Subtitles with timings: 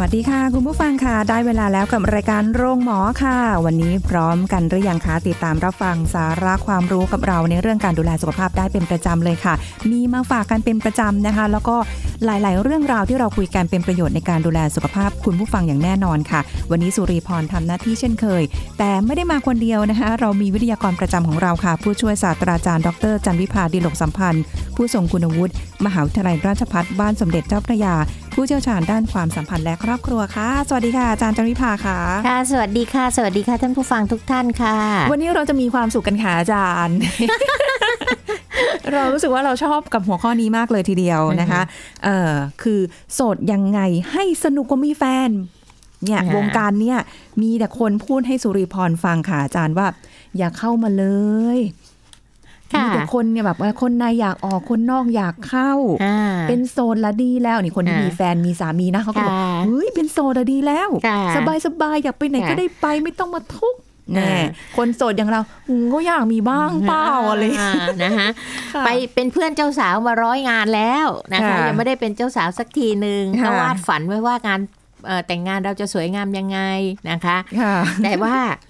[0.00, 9.54] วัสดีค่ะ คุณผู้ฟังค่ะ ได้เวลาแล้วกับรายการโรงหมอค่ะ วันนี้พร้อมกันหรือยังคะติดตามรับฟังสาระความรู้กับเราในเรื่องการดูแลสุขภาพได้เป็นประจำเลยค่ะ
[9.90, 11.76] มีมาฝากกันเป็นประจำนะคะ แล้วก็
[12.24, 16.40] หลาย ๆ เรื่องราวที่เราคุยกันเป็นประโยชน์ในการดูแลสุขภาพคุณผู้ฟังอย่างแน่นอนค่ะ
[16.70, 18.42] วันนี้สุริพรทำหน้าที่เช่นเคย
[18.78, 24.42] แต่ไม่ได้มาคนเดียวนะคะ เรามีวิทยากรประจำของเราค่ะ ผู้ช่วยศาสตราจารย์ดรจันวิพาดีหลกสัมพันธ์
[24.76, 25.52] ผู้ทรงคุณวุฒิ
[25.84, 27.94] มหาวิทยาลัยราชภัฏบ้านสมเด็จเจ้าพระยา
[28.34, 34.76] ผู้เชี่ยวชาญด้านความสัมพันธ์และครอบครัวค่ะ สวัสดีค่ะอาจารย์จันวิภาค่ะค่ะ สวัสดีค่ะ สวัสดีค่ะท่านผู้ฟังทุกท่านค่ะ
[35.10, 36.96] วันนี้เราจะมีความสุขกันค่ะอาจารย์
[38.92, 41.62] เรารู้สึกว่าเราชอบกับหัวข้อนี้มากเลยทีเดียวนะคะ
[42.04, 42.80] เอ่อคือ
[43.14, 43.80] โสดยังไง
[44.12, 45.30] ให้สนุกกว่ามีแฟน
[46.04, 46.98] เนี่ยอ่าวงการเนี่ย
[47.42, 49.86] มีแต่คนพูดให้สุริพรฟังค่ะอาจารย์ว่า
[50.38, 51.06] อย่าเข้ามาเล
[51.56, 51.79] ยค่ะ
[52.78, 55.72] มีแต่คนเนี่ยแบบว่าคนในอยากออกคนนอกอยากเข้า
[56.04, 56.18] อ่า
[56.48, 63.80] เป็นโซนละดีแล้วนี่คนที่อ่ามีมีแฟนมีสามีนะเขาก็บอกค่ะเฮ้ยเป็นโซนละดีแล้วค่ะสบายสบายอยากไปไหนค่ะก็ได้ไปไม่ต้องมาทุกข์
[64.14, 64.46] แน่อ่า
[64.76, 67.72] คนโสดอย่างเราอืมก็อยากมีบ้างเปล่าอะไรา
[68.04, 68.28] นะคะ
[68.74, 74.60] ค่ะไปเป็นเพื่อนเจ้าสาวมาร้อยงานแล้วนะคะค่ะยังไม่ได้เป็นเจ้าสาวสักทีหนึ่งค่ะก็วาดฝันไว้ว่างาน
[75.06, 76.58] เอ่อแต่งงานเราจะสวยงามยังไง
[77.10, 77.74] นะคะค่ะ
[78.04, 78.69] แต่ว่าเอ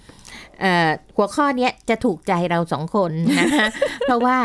[1.17, 3.67] หัวข้อเนี้ยจะถูกใจเราสองคนนะคะ
[4.01, 4.37] เพราะว่า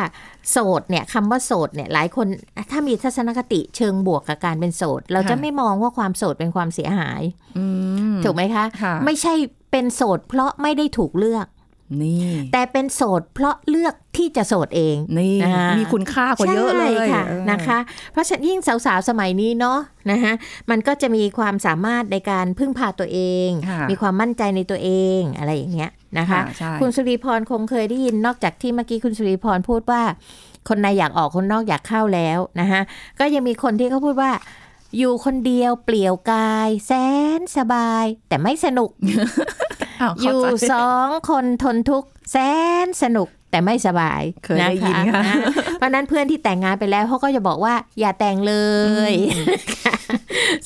[0.50, 2.26] โสดเนี่ยคำว่าโสดเนี่ยหลายคน
[2.70, 7.22] ถ้ามีทัศนคติเชิงบวกกับการเป็นโสด เราจะค่ะไม่มองว่าความโสดเป็นความเสียหาย
[7.58, 7.66] อื
[8.14, 9.34] มถูกไหมคะค่ะไม่ใช่
[9.72, 11.46] เป็นโสดเพราะไม่ได้ถูกเลือก
[12.02, 12.20] นี่
[12.52, 17.78] แต่เป็นโสดเพราะเลือกที่จะโสดเองนี่อ่ามีมีคุณค่ากว่าเยอะเลยใช่ค่ะเออนะคะ
[18.12, 19.78] เพราะฉะนั้นยิ่งสาวๆสมัยนี้เนาะ
[20.10, 20.32] นะคะ
[20.70, 30.02] มันก็จะมีความสามารถในการพึ่งพาตัวเองค่ะมีความมั่นใจในตัวเองอะไรอย่างเงี้ยนะคะใช่คุณสุริพรคงเคยได้ยินนอกจากที่เมื่อกี้คุณสุริพรพูดว่า
[30.68, 32.80] คนในอยากออกคนนอกอยากเข้าแล้วนะคะ
[33.18, 34.32] ก็ยังมีคนที่เขาพูดว่า
[34.98, 36.92] อยู่คนเดียวเปลี่ยวกาย แส
[37.38, 38.90] นสบาย แต่ไม่สนุก
[40.00, 42.36] อ้าวอยู่เข้าใจสองคนทนทุกข์แส
[42.86, 45.26] นสนุกแต่ไม่สบายเคยได้ยินค่ะน
[45.78, 48.54] เพราะฉะนั้นเพื่อนที่แต่งงานไปแล้วเขาก็จะบอกว่าอย่าแต่งเล
[49.10, 49.12] ย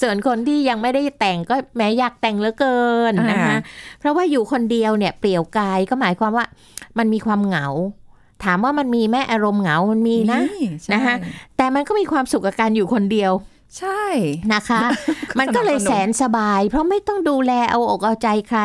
[0.00, 2.78] ส่วนคนที่ยังไม่ได้แต่งก็แม้อยากแต่งเหลือเกิ
[3.10, 3.58] นนะคะอ่า
[4.00, 6.46] เพราะว่าอยู่คนเดียวเนี่ยเปลี่ยวกายก็หมายความว่า
[6.98, 7.66] มันมีความเหงา
[8.44, 11.14] ถามว่ามันมีแม่อารมณ์เหงามันมีนะใช่นะคะ
[11.56, 13.32] แต่มันก็มีความสุขกับการอยู่คนเดียว
[13.78, 14.04] ใช่
[14.54, 14.81] นะคะ
[15.38, 18.60] มันก็เลยแสนสบาย เพราะไม่ต้องดูแลเอาอกเอาใจใคร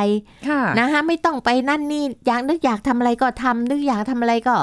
[0.48, 4.56] ค่ะนะคะไม่ต้องไปนั่นนี่อยากนึกอยากทำอะไรก็ทำนึกอยากทำอะไรก็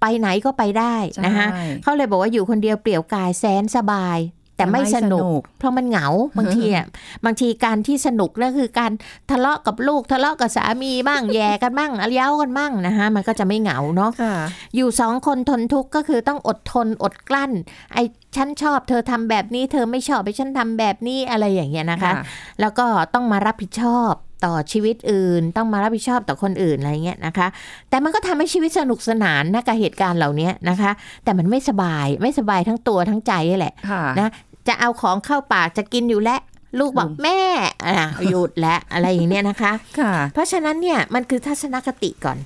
[0.00, 0.94] ไปไหนก็ไปได้
[1.24, 4.18] นะคะใช่เขาเลยบอกว่าอยู่คนเดียวเปลี่ยวกายแสนสบาย
[4.56, 6.06] แต่ไม่สนุก เพราะมันเหงา
[6.38, 6.86] บางทีอะ
[7.24, 8.92] บางทีการที่สนุกนั่นคือการ
[9.30, 14.34] ทะเลาะกับลูกทะเลาะกับสามีบ้างแย่กันบ้างเย้ากันบ้างนะคะมันก็จะไม่เหงาเนาะค่ะ
[14.76, 17.52] อยู่สองคนทนทุกข์ก็คือต้องอดทนอดกลั้น
[17.94, 18.02] ไอ้
[18.36, 22.12] ฉันชอบเธอทำแบบนี้ เธอไม่ชอบไอ้ฉันทำแบบนี้อะไรอย่างเงี้ยนะคะ
[22.60, 24.12] แล้วก็ต้องมารับผิดชอบ
[24.44, 27.46] ต่อชีวิตอื่น ต้องมารับผิดชอบต่อคนอื่นอะไรเงี้ยนะคะ
[27.90, 30.90] แต่มันก็ทำให้ชีวิตสนุกสนานนะกับเหตุการณ์เหล่านี้นะคะ
[31.24, 34.30] แต่มันไม่สบายไม่สบายทั้งตัวทั้งใจนี่แหละค่ะนะ
[34.68, 36.40] จะเอาของเข้าปากจะกินอยู่แล้ว
[36.78, 37.40] ลูกบอกอืมแม่
[37.86, 42.38] อะหยุดแล้วอะไรอย่างเนี้ยนะคะค่ะ เพราะฉะนั้นเนี่ยมันคือทัศนคติก่อน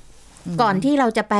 [0.63, 1.37] ก่อนที่เราจะไป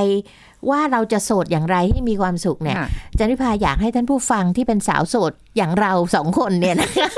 [0.71, 2.89] ว่าเราจะโสดอย่างไรให้มีความสุขเนี่ยค่ะ
[3.19, 7.09] จันวิพาอยากให้ท่านผู้ฟังที่เป็นสาวโสดอย่างเราสองคนเนี่ยนะคะ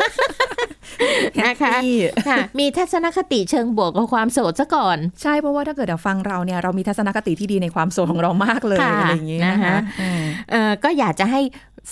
[1.43, 1.97] นะคะแฮปปี้
[2.29, 11.41] ค่ะ มีทัศนคติเชิงบวกกับความโสดซะก่อน ใช่เพราะว่าถ้าเกิดเราฟังเราเนี่ยเรามีทัศนคติที่ดีในความโสดของเรามากเลยค่ะอะไรอย่างงี้นะนะคะคะอืมเอ่อก็อยากจะให้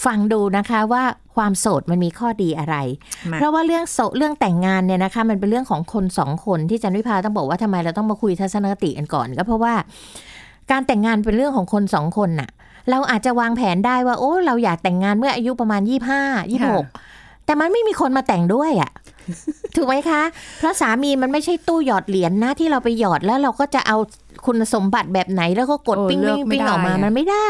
[0.04, 1.02] ฟังดูนะคะว่า
[1.36, 2.76] ความโสดมันมีข้อดีอะไร
[3.30, 9.74] มาเพราะว่าเรื่องโสดเรื่องแต่งงานเนี่ยนะคะ มันเป็นเรื่องของคนสองคนที่จันวิพาต้องบอกว่าทำไมเราต้องมาคุยทัศนคติกันก่อนก็เพราะว่า
[10.70, 12.50] การแต่งงานเป็นเรื่องของคนสองคนน่ะ
[12.90, 16.86] เราอาจจะวางแผนได้ว่า โอ้ เราอยากแต่งงานเมื่ออายุประมาณยี่ห้ายี่หก
[17.48, 18.90] แต่มันไม่มีคนมาแต่งด้วยอะ
[19.76, 20.22] ถูกไหมคะ
[20.58, 23.96] เพราะสามีมันไม่ใช่ตู้หยอดเหรียญนะที่เราไปหยอดแล้วเราก็จะเอา
[24.46, 27.48] คุณสมบัติแบบไหนแล้วก็กดโอ้ปิ้งเลืปิ้อกงไม่ปิ้งออกมาได้อะมันไม่ได้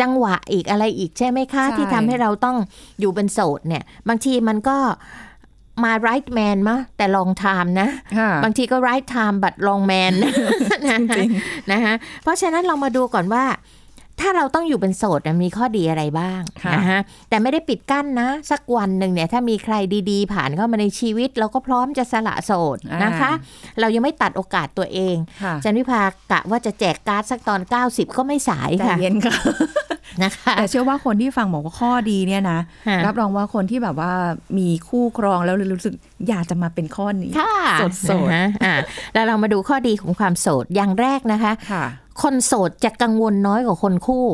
[0.00, 2.56] จังหวะอีกอะไรอีกใช่ไหมคะใช่ที่ทำให้เราต้อง
[3.00, 4.76] อยู่เป็นโสดเนี่ย บางทีมันก็
[5.84, 7.88] มา right man มะแต่ long time นะ
[8.18, 10.32] ค่ะบางทีก็ right time but long man นะ
[11.16, 11.30] จริง
[11.72, 13.44] นะคะเพราะฉะนั้นเรามาดูก่อนว่า
[14.20, 19.74] ถ้าเราต้องอยู่เป็นโสดน่ะมีข้อดีอะไรบ้างค่ะนะฮะแต่ไม่ได้ปิดกั้นนะ สักวันหนึ่งเนี่ยถ้ามีใคร
[20.10, 23.30] ดีๆ ผ่านเข้ามาในชีวิต เราก็พร้อมจะสละโสดนะคะ
[23.80, 27.60] เรายังไม่ตัดโอกาสตัวเองค่ะจันวิภากะว่าจะแจกการ์ดสักตอน
[27.90, 29.36] 90 ก็ไม่สายใจค่ะเย็นค่ะ
[30.22, 34.12] นะคะแต่เชื่อว่าคนที่ฟังบอกว่าข้อดีเนี่ยนะค่ะรับรองว่าคนที่แบบว่า
[34.58, 35.94] มีคู่ครองแล้วรู้สึก
[36.28, 38.74] อยากจะมาเป็นข้อนี้ค่ะโสดๆนะคะอ่า
[39.14, 41.52] แล้วเรามาดูข้อดีของความโสดอย่างแรกนะคะ
[42.22, 44.26] คนโสดจะกังวลน้อยกว่าคนคู่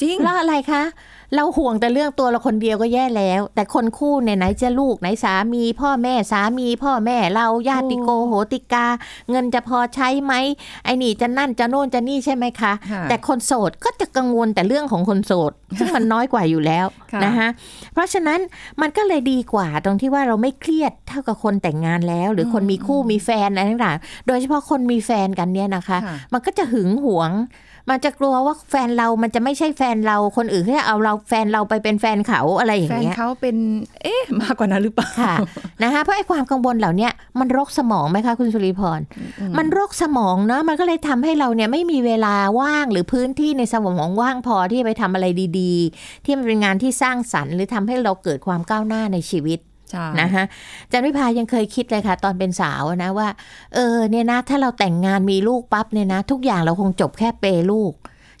[0.00, 0.82] จริงแล้วอะไรคะ
[1.34, 8.86] เราห่วงแต่เรื่องตัวเราคนเดียวก็แย่แล้ว แต่คนคู่เนี่ยไหนจะลูกไหนสามีพ่อแม่สามีพ่อแม่เราญาติโกโหติกา
[9.30, 10.32] เงินจะพอใช้ไหม
[10.84, 17.48] ไอ้นี่จะนั่นจะโน่นจะนี่ใช่ไหมคะค่ะแต่คนโสดก็จะกังวลแต่เรื่องของคนโสด ซึ่งมันน้อยกว่าอยู่แล้วค่ะนะคะ
[17.92, 18.40] เพราะฉะนั้น
[18.80, 27.30] มันก็เลยดีกว่าตรงที่ว่าเราไม่เครียดเท่ากับคนแต่งงานแล้ว หรือคนมีคู่มีแฟนอะไรต่างๆโดยเฉพาะคนมีแฟนกันเนี่ยนะคะค่ะมันก็จะหึงหวง
[27.88, 33.56] มันจะกลัวว่าแฟนเรามันจะไม่ใช่แฟนเราคนอื่นเขาจะเอาเราแฟนเราไปเป็นแฟนเขาอะไรอย่างแฟนเงี้ยเขาเป็น
[34.02, 35.34] เอ๊ะมากกว่านั้นหรือเปล่าค่ะ
[35.82, 39.00] นะคะเพราะไอ้ความกังวลเหล่าเนี้ยมันรกสมองไหมคะคุณสุริพร
[39.58, 45.26] มันรกสมองเนาะมันก็เลยทำให้เราเนี่ยไม่มีเวลาว่างหรือพื้นที่ในสมองว่างพอที่จะไปทำอะไร
[45.58, 49.69] ดี ๆ ที่มันเป็นงานที่สร้างสรรค์ หรือทำให้เราเกิดความก้าวหน้าในชีวิตใช่
[50.20, 50.44] นะคะ
[50.92, 53.28] จันวิพายังเคยคิดเลยค่ะ ตอนเป็นสาวนะว่า
[53.74, 57.92] เออเนี่ยนะ ถ้าเราแต่งงานมีลูกปั๊บเนี่ยนะ ทุกอย่างเราคงจบแค่เปย์ลูก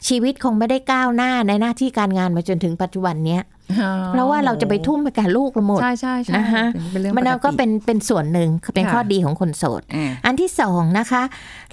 [0.08, 3.42] ชีวิตคงไม่ได้ก้าวหน้าในหน้าที่การงานมาจนถึงปัจจุบันเนี้ย
[3.80, 11.22] อ๋อเพราะว่าเราจะไปทุ่มไปกับลูกเราหมดใช่ใช่ใช่นะคะเป็นเรื่องมันปกติก็เป็นเป็นส่วนหนึ่งเป็นค่ะข้อดีของคนโสดอ่าอันที่สองนะคะ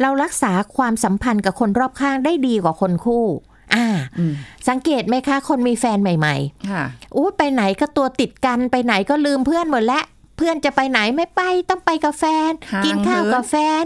[0.01, 3.25] เรารักษาความสัมพันธ์กับคนรอบข้างได้ดีกว่าคนคู่
[3.75, 3.85] อ่า
[4.19, 4.33] อืม
[4.69, 6.35] สังเกตไหมคะ คนมีแฟนใหม่
[6.69, 10.03] ค่ะๆอู้ไปไหนก็ตัวติดกันไปไหนก็ลืมเพื่อนหมดแล้ว
[10.37, 13.83] เพื่อนจะไปไหนไม่ไปต้องไปกับแฟนห่างกินข้าวเหินกับแฟน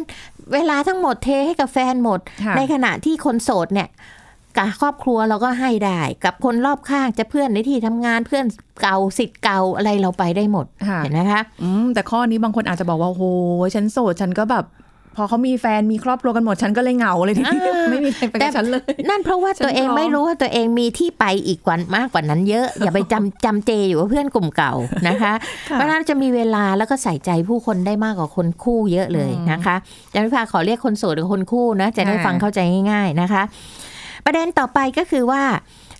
[0.53, 3.89] เวลาทั้งหมดเทให้กับแฟนหมดค่ะในขณะที่คนโสดเนี่ย
[4.57, 8.45] กับครอบครัวเราก็ให้ได้ กับคนรอบข้างจะเพื่อนในที่ทำงานเพื่อน
[8.81, 13.25] เก่าสิทธิ์เก่าอะไรเราไปได้หมดค่ะเห็นไหมคะอืมแต่ข้อนี้บางคนอาจจะบอกว่าโอ้โห
[13.75, 14.65] ฉันโสดฉันก็แบบ
[15.15, 24.73] พอเขามีแฟนมีครอบครัวกันหมดฉันก็เลยเหงาเลยทีนี้อ่าไม่มีใครไปกับฉันเลย นั่นเพราะว่าฉันตัวเองพร้อมไม่รู้ว่าตัวเองมีที่ไปอีกกว่ามากกว่านั้นเยอะ อย่าไปจำจำเจอยู่ว่าเพื่อนกลุ่มเก่า
[25.07, 25.33] นะคะ
[25.69, 29.75] ค่ะเพราะฉะนั้นจะมีเวลาแล้วก็ใส่ใจผู้คนได้มากกว่าคนคู่เยอะเลยนะคะ
[30.13, 32.59] จันพิพาขอเรียกคนโสดหรือคนคู่นะจะได้ค่ะฟังเข้าใจ
[32.91, 33.43] ง่าย ๆนะคะ
[34.25, 35.43] ประเด็นต่อไปก็คือว่า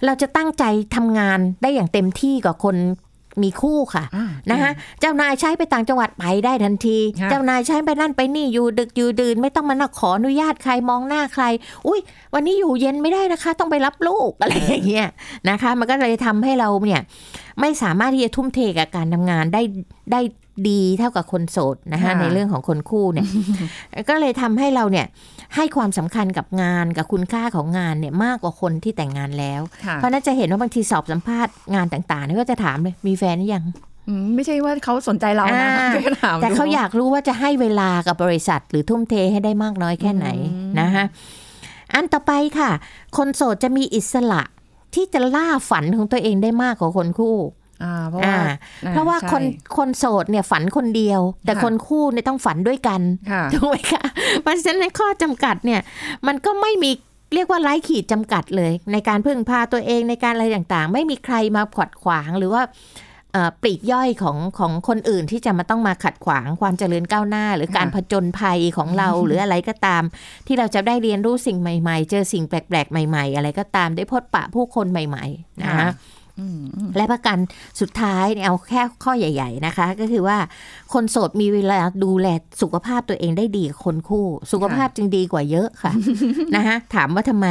[0.06, 0.64] เราจะตั้งใจ
[0.96, 2.76] ทำงานได้อย่างเต็มที่กว่าคน
[3.44, 11.44] มีคู่ค่ะอ่านะคะเจ้านายใช้ไปต่างจังหวัดไปได้ทันทีค่ะเจ้านายใช้ไปนั่นไปนี่อยู่ดึกอยู่ดื่น ไม่ต้องมานักขออนุญาตใครมองหน้าใคร
[11.88, 12.00] อุ้ย
[12.34, 15.08] วันนี้อยู่เย็นไม่ได้นะคะ ต้องไปรับลูกอะไรอย่างเงี้ย
[15.50, 17.02] นะคะ มันก็เลยทำให้เราเนี่ย
[17.60, 19.62] ไม่สามารถที่จะทุ่มเทกับการทำงานได้
[20.12, 20.22] ได้
[20.70, 23.28] ดีเท่ากับคนโสดนะคะค่ะในเรื่องของคนคู่เนี่ย
[24.10, 25.06] ก็เลยทำให้เราเนี่ย
[25.56, 33.66] ให้ความสำคัญกับงานกับคุณค่าของงานเนี่ยมากกว่าคนที่แต่งงานแล้วค่ะเพราะน่าจะเห็นว่าบางทีสอบสัมภาษณ์งานต่างๆเนี่ยก็จะถามเลยมีแฟนหรือยัง
[34.08, 41.06] อืมไม่ใช่ว่าเขาสนใจเรานะอ่าแค่ถามแต่เขาดูอยากรู้ว่าจะให้เวลากับบริษัท หรือทุ่มเทให้ได้มากน้อยแค่ไหนอืมนะคะ
[41.94, 42.72] อันต่อไปค่ะ
[43.18, 44.42] คนโสดจะมีอิสระ
[44.96, 47.61] ที่จะล่าฝันของตัวเองได้มากกว่าคนคู่อ่า
[48.10, 48.52] เพราะว่าอ่า
[48.86, 49.44] อ่เพราะว่าใช่คน
[49.78, 53.02] คนโสดเนี่ยฝันคนเดียว แต่ค่ะคนคู่เนี่ยต้องฝันด้วยกัน
[53.32, 54.04] ค่ะถูกไหมคะ
[54.42, 55.82] เพราะฉะนั้นในข้อจำกัดเนี่ย
[56.28, 56.92] มันก็ไม่มี
[57.36, 62.64] เรียกว่าไร้ขีดจำกัดเลย ในการพึ่งพาตัวเองในการอะไรต่างๆ ไม่มีใครมาขัดขวางหรือว่า
[63.34, 70.04] เอ่อปลีกย่อยของของคนอื่นที่จะมาต้องมาขัดขวางความเจริญก้าวหน้า หรือการค่ะผจญภัยของเราหรืออะไรก็ตาม
[70.48, 76.21] ที่เราจะได้เรียนรู้สิ่งใหม่ ๆ เจอสิ่งแปลกๆ ใหม่ ๆ อะไรก็ตามได้พบปะผู้คนใหม่ ๆ นะคะอืมอืม
[76.98, 77.38] และประกัน
[77.80, 80.38] สุดท้ายเนี่ยเอาแค่ข้อใหญ่ ๆ นะคะ ก็คือว่า
[80.94, 82.28] คนโสดมีเวลาดูแล
[82.62, 85.94] สุขภาพตัวเองได้ดีกว่าคนคู่ สุขภาพจึงดีกว่าเยอะค่ะ
[86.56, 87.48] นะคะถามว่าทำไม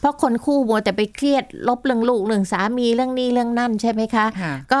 [0.00, 4.80] เพราะคนคู่มัวแต่ไปเครียดลบเรื่องลูกเรื่องสามีเรื่องนี้เรื่องนั่นใช่ไหมคะค่ะก็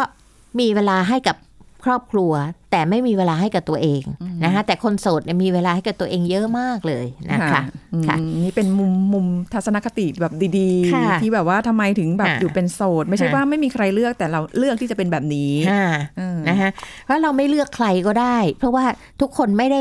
[0.58, 1.36] มีเวลาให้กับ
[1.84, 2.32] ครอบครัว
[2.74, 4.02] แต่ไม่มีเวลาให้กับตัวเอง
[4.44, 7.60] นะคะแต่คนโสดเนี่ยมีเวลาให้กับตัวเองเยอะมากเลยนะคะ
[7.92, 15.84] อืมค่ะนี่เป็นมุมมุมทัศนคติแบบดีค่ะๆที่แบบว่าทำไมถึงแบบค่ะอยู่เป็นโสด ไม่ใช่ค่ะว่าไม่มีใครเลือกแต่เราเลือกที่จะเป็นแบบนี้อ่า
[16.18, 16.70] เออนะคะ
[17.04, 18.84] เพราะเราไม่เลือกใครก็ได้ เพราะว่า
[19.20, 19.80] ทุกคนไม่ได้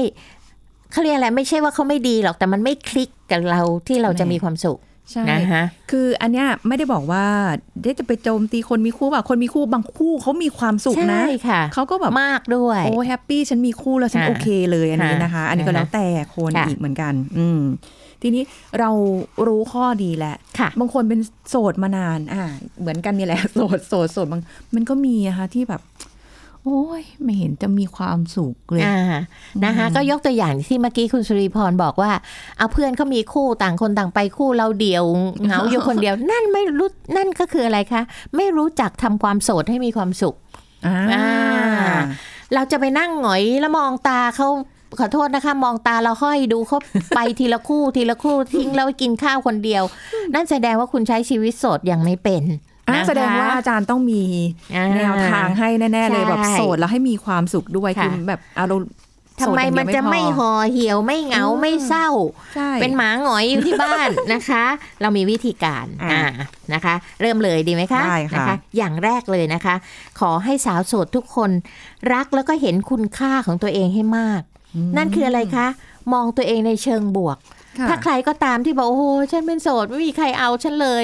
[0.91, 4.79] เขาเรียกอะไรไม่ใช่ว่าเขาไม่ดีหรอกแต่มันไม่คลิกกับเราที่เราจะมีความสุข
[5.11, 7.25] ใช่นะคะคืออันเนี้ยไม่ได้บอกว่า
[7.81, 17.61] เดี๋ยวจะไปโจมตีคนมีคู่แบบคนมีคู่บางคู่เขามีความสุขนะใช่ค่ะเขาก็แบบมากด้วยโอ้แฮปปี้ฉันมีคู่แล้วฉันค่ะโอเคเลยอันนี้นะคะค่ะอันนี้ก็ค่ะแล้วแต่คนค่ะอีกเหมือนกัน อืม
[18.21, 18.43] ทีนี้
[18.79, 18.89] เรา
[19.47, 21.19] รู้ข้อดีแหละค่ะบางคนเป็น
[21.49, 22.43] โสดมานาน อ่า
[22.79, 24.41] เหมือนกันนี่แหละโสดโสดโสดบาง
[24.75, 25.81] มันก็มีอะค่ะที่แบบ
[26.65, 28.99] โอ้ยไม่เห็นจะมีความสุขเลยอ่า
[29.65, 32.11] นะคะก็ยกตัวอย่างที่เมื่อกี้คุณสุริพรบอกว่า
[32.57, 35.03] เอาเพื่อนเขามีคู่ต่างคนต่างไปคู่เราเดียว
[35.45, 38.01] เหงาอยู่คนเดียว นั่นไม่รู้นั่นก็คืออะไรคะ
[38.35, 40.35] ไม่รู้จักทำความโสดให้มีความสุข
[40.85, 42.01] อ่าอ่า
[42.53, 44.47] เราจะไปนั่งหงอยแล้วมองตาเขา
[44.99, 46.79] ขอโทษนะคะ มองตาเราห้อยดูเขา
[47.15, 49.83] ไปทีละคู่ทีละคู่ทิ้งแล้วกินข้าวคนเดียว
[50.33, 52.72] นั่นแสดงว่าคุณใช้ชีวิตโสดยังไม่เป็นอะนะคะ
[53.07, 54.23] แสดงว่าอาจารย์ต้องมี
[54.75, 58.87] อ่าแนวทางให้แน่ ๆ เลยใช่แบบโสดแล้วให้มีความสุขด้วยค่ะคือแบบอารมณ์
[59.41, 62.09] ทำไมมันจะไม่โสดอย่างเดียวห่อเหี่ยวไม่เหงาอืมไม่เศร้า
[62.55, 64.65] ใช่เป็นหมาหงอยอยู่ที่บ้านนะคะ
[65.01, 66.31] เรามีวิธีการอ่าอ่า
[66.73, 69.75] นะคะ เริ่มเลยดีไหมคะได้ค่ะนะคะอย่างแรกเลยนะคะ
[70.19, 71.51] ขอให้สาวโสดทุกคน
[72.13, 74.41] รักแล้วก็เห็นคุณค่าของตัวเองให้มาก
[74.97, 75.67] นั่นคืออะไรคะ
[76.13, 77.37] มองตัวเองในเชิงบวก
[77.79, 81.03] ค่ะถ้าใครก็ตามที่บอกโอ้โหฉันเป็นโสดไม่มีใครเอาฉันเลย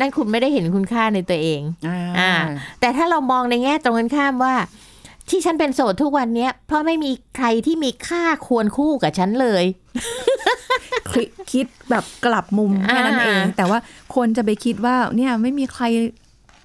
[0.00, 2.32] นั่นคุณไม่ได้เห็นคุณค่าในตัวเองอ่าอ่า
[2.80, 4.54] แต่ถ้าเรามองในแง่ตรงกันข้ามว่า
[5.28, 9.64] ที่ฉันเป็นโสดทุกวันเนี้ย เพราะไม่มีใครที่มีค่าควรคู่กับฉันเลย
[11.10, 13.78] คิดคิดแบบกลับมุมแค่นั้นเองอ่าแต่ว่า
[14.14, 15.84] คนจะไปคิดว่า เนี่ยไม่มีใคร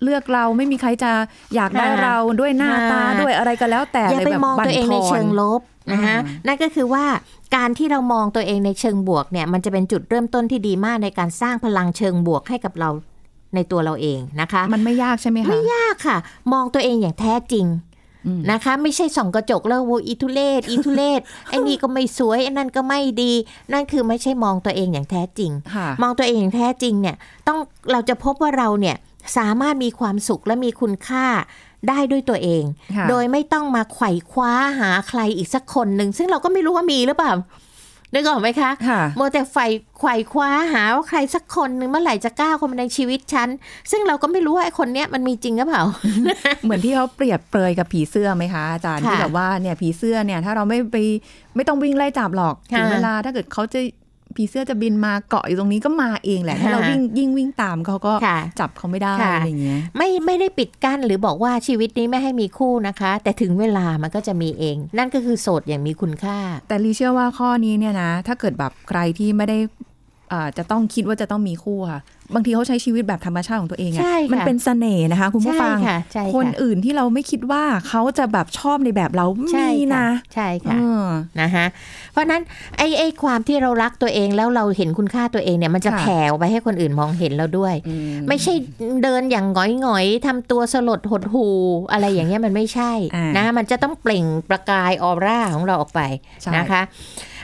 [0.04, 1.12] เลือกเราไม่มีใครจะ
[1.56, 5.62] อยากได้อ่าเราด้วยหน้าตาอ่าด้วยอะไรก็แล้วแต่อย่าเลยไปแบบมองบั่นตัวเองทในอเชินงลบ
[5.92, 7.06] นะคะอ่านั่นก็คือว่า
[7.56, 12.90] การที่เรามองตัวเองในเชิงบวกเนี่ย มันจะเป็นจุดเริ่มต้นที่ดีมากในการสร้างพลังเชิงบวกให้กับเรา
[13.55, 16.17] ในตัวเราเองนะคะ มันไม่ยากใช่ไหมคะยากค่ะ
[16.53, 17.67] มองตัวเองอย่างแท้จริง
[18.27, 23.33] อืมนะคะ ไม่ใช่ส่องกระจกแล้วโวอีทุเลศอีทุเลศไอ้นี่ก็ไม่สวยไอ้นั่นก็ไม่ดี
[23.74, 27.15] นั่นคือไม่ใช่มองตัวเองอย่างแท้จริงค่ะมองตัวเองอย่างแท้จริงเนี่ย
[27.48, 27.60] ต้อง
[27.91, 28.95] เราจะพบว่าเราเนี่ย
[29.38, 31.25] สามารถมีความสุขและมีคุณค่า
[31.89, 32.63] ได้ด้วยตัวเอง
[32.98, 37.33] ค่ะโดยไม่ต้องมาไขว่คว้าหาใครอีกสักคนหนึ่ง ซึ่งเราก็ไม่รู้ว่ามีหรือเปล่า
[38.13, 39.58] นึกออกไหมคะค่ะโมวแต่ไฟ
[39.98, 43.50] ไขว่คว้าหาว่าใครสักคนหนึ่งเมื่อไหร่จะก้าวเข้ามาในชีวิตฉัน
[43.91, 45.84] ซึ่งเราก็ไม่รู้ว่าไอ้คนเนี้ยมันมีจริงหรือเปล่า
[46.63, 50.98] เหมือนที่เขาเปรียบเปรยกับผีเสื้อไหมคะอาจารย์ค่ะที่แบบว่าเนี่ยผีเสื้อเนี่ยถ้าเราไม่ไป
[51.55, 53.79] ไม่ต้องวิ่งไล่จับหรอกค่ะถึงเวลาถ้าเกิดเขาจะ
[54.36, 66.38] ผีเสื้อจะบินมาเกาะอยู่ตรงนี้ก็มาเองแหละถ้าเราค่ะวิ่งยิ่งวิ่งตามเขาก็ค่ะจับเขาไม่ได้ค่ะอะไรอย่างเงี้ยไม่ไม่ได้ปิดกั้นหรือบอกว่าชีวิตนี้ไม่ให้มีคู่นะคะ แต่ถึงเวลามันก็จะมีเอง นั่นก็คือโสดอย่างมีคุณค่า
[66.68, 69.92] แต่ลีเชื่อว่าข้อนี้เนี่ยนะ ถ้าเกิดแบบใครที่ไม่ได้อ่า
[70.58, 72.01] จะต้องคิดว่าจะต้องมีคู่ค่ะ
[72.34, 81.06] บางทีเขาใช้ชีวิตแบบธรรมชาติของตัวเองอะใช่ค่ะมันเป็นเสน่ห์นะคะ คุณผู้ใช่ฟังค่ะใช่ค่ะคนอื่นที่เราไม่คิดว่าเขาจะแบบชอบในแบบเราใช่มีค่ะนะ ใช่ค่ะเออ
[81.42, 81.65] นะคะ
[82.12, 82.42] เพราะฉะนั้น
[82.77, 87.94] ไอ้ไอ้ความที่เรารักตัวเองแล้วเราเห็นคุณค่าตัวเองเนี่ยมันจะค่ะแผ่ออกไปให้คนอื่นมองเห็นเราด้วยอื
[88.27, 88.53] ไม่ใช่
[89.03, 89.46] เดินอย่าง
[89.82, 91.48] หงอยๆทำตัวสลดหดหู
[91.92, 96.01] อะไรอย่างเงี้ยมันไม่ใช่อ่านนะมันจะต้องเปล่งประกายออร่าของเราออกไป
[96.42, 96.82] ใช่นะคะ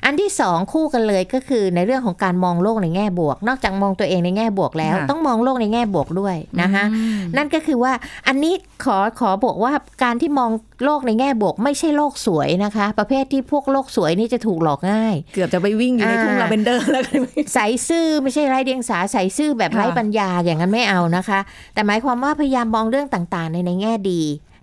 [0.05, 7.93] อันที่สองคู่กันเลยก็คือในเรื่องของการมองโลกในแง่บวก นอกจากมองตัวเองในแง่บวกแล้วค่ะต้องมองโลกในแง่บวกด้วยนะคะอืมนั่นก็คือว่า
[8.27, 8.53] อันนี้
[8.83, 10.51] ขอขอบอกว่าการที่มอง
[10.85, 17.21] โลกในแง่บวก ไม่ใช่โลกสวยนะคะ ประเภทที่พวกโลกสวยนี่จะถูกหลอกง่าย เกือบจะไปวิ่งอยู่ในทุ่งอ่าลาเวนเดอร์แล้วกัน
[17.53, 21.39] ใส่ซื่อไม่ใช่ไร้เดียงสาใส่ซื่อแบบค่ะไร้ปัญญาอย่างนั้นไม่เอานะคะ
[21.73, 24.21] แต่หมายความว่าพยายามมองเรื่องต่างๆ ในในแง่ดี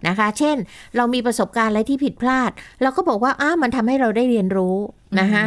[0.08, 0.56] นะคะ เช่น
[0.96, 2.50] เรามีประสบการณ์อะไรที่ผิดพลาด
[2.82, 4.76] เราก็บอกว่าอ้าวมันทำให้เราได้เรียนรู้
[5.20, 5.44] นะคะ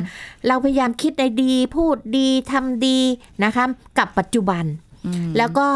[0.47, 2.99] เราพยายามคิดในดี พูดดีทำดี
[3.43, 3.63] นะคะ
[3.97, 4.65] กับปัจจุบัน
[5.37, 5.67] แล้วก็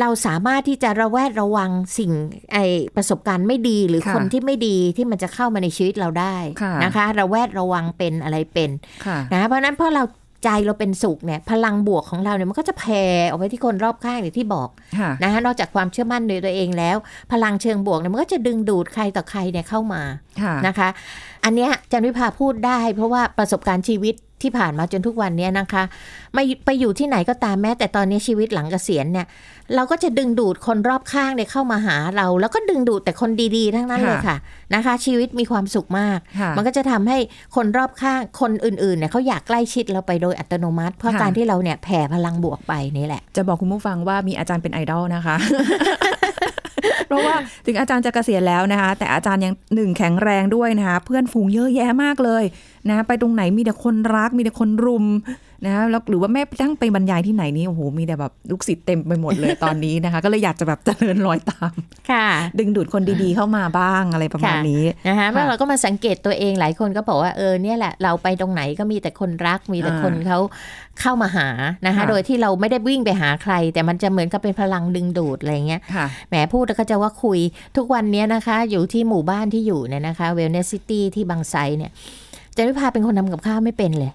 [0.00, 2.12] เราสามารถที่จะระแวดระวังสิ่ง
[2.52, 2.58] ไอ
[2.96, 8.70] ประสบการณ์ไม่ดีหรือค่ะคนที่ไม่ดีที่มันจะเข้ามาในชีวิตเราได้ค่ะนะคะ ระแวดระวังเป็นอะไรเป็น
[9.06, 10.02] ค่ะนะเพราะฉะนั้นพอเรา
[10.44, 14.68] ใจเราเป็นสุขเนี่ยพลังบวกของเราเนี่ยมันก็จะแผ่ออกไปที่คนรอบข้างอย่างที่บอก
[14.98, 16.96] ค่ะนะคะนอกจากความเชื่อมั่นในตัวเองแล้ว
[17.32, 20.02] พลังเชิงบวกเนี่ยมันก็จะดึงดูดใครต่อใครเนี่ยเข้ามา
[20.42, 20.88] ค่ะนะคะ
[21.44, 25.82] อันเนี้ยจันวิภาพูดได้ เพราะว่าประสบการณ์ชีวิต ที่ผ่านมาจนทุกวันเนี้ยนะคะ
[26.34, 29.26] ไม่ไปอยู่ที่ไหนก็ตามแม้ แต่ตอนนี้ชีวิตหลังเกษียณเนี่ย
[29.74, 34.36] เราก็จะดึงดูดคนรอบข้างเนี่ยเข้ามาหาเรา แล้วก็ดึงดูดแต่คนดีๆ ทั้งนั้นค่ะเลยค่ะ
[34.74, 37.18] นะคะ ชีวิตมีความสุขมากค่ะมันก็จะทำให้
[37.56, 45.36] คนรอบข้างคนอื่นๆเนี่ยเขาอยากใกล้ชิดเราไปโดยอัตโนมัติ เพราะค่ะการที่เราเนี่ยแผ่พลังบวกไปนี่แหละ จะบอกคุณผู้ฟังว่ามีอาจารย์เป็นไอดอลนะคะ
[47.06, 47.34] เพราะว่า
[47.66, 52.44] ถึงอาจารย์จะเกษียณแล้วนะคะ แต่อาจารย์ยังหนึ่งแข็งแรงด้วยนะคะ เพื่อนฝูงเยอะแยะมากเลย
[52.88, 55.04] นะ ไปตรงไหนมีแต่คนรัก มีแต่คนรุม
[55.66, 61.72] นะแล้วหรือว่าแม่ตั้งไปบรรยายที่ไหนนี่โอ้โหมีแต่แบบลูกศิษย์เต็มไปหมดเลยตอนนี้นะคะ ก็เลยอยากจะแบบเจริญรอยตาม
[62.10, 62.26] ค่ะ
[62.58, 70.38] ดึงดูดคนดีๆเข้ามาบ้างอะไรประมาณค่ะนี้นะคะเมื่อค่ะเราก็มาสังเกตตัวเองหลายคนก็บอกว่าเออเนี่ยแหละเราไปตรงไหนก็มีแต่คนรักมีแต่อ่าคนเขา
[71.00, 71.48] เข้ามาหา
[71.86, 77.38] นะคะค่ะโดยที่เราไม่ได้วิ่งไปหาใคร แต่มันจะเหมือนกับเป็นพลังดึงดูดอะไรเงี้ยค่ะแหมพูดแล้วก็จะว่าคุย
[77.76, 81.90] ทุกวันเนี้ยนะคะ อยู่ที่หมู่บ้านที่อยู่เนี่ยนะคะเวลเนสซิตี้ที่บางไซเนี่ย
[82.56, 84.12] จันวิภาเป็นคนทำกับข้าวไม่เป็นเลย